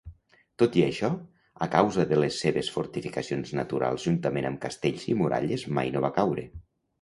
Tot 0.61 0.75
i 0.79 0.83
això, 0.85 1.09
a 1.65 1.67
causa 1.75 2.05
de 2.11 2.17
les 2.21 2.39
seves 2.45 2.71
fortificacions 2.77 3.53
naturals 3.61 4.07
juntament 4.09 4.49
amb 4.51 4.63
castells 4.65 5.05
i 5.13 5.19
muralles 5.21 5.69
mai 5.81 5.95
no 5.99 6.03
va 6.09 6.13
caure. 6.19 6.49